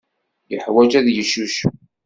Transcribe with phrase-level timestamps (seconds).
[0.51, 1.55] Yeḥwaj ad yeccucef.